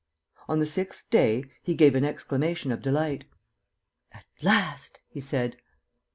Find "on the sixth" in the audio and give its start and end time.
0.47-1.11